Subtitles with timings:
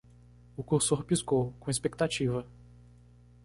[0.57, 1.53] O cursor piscou?
[1.59, 2.47] com expectativa.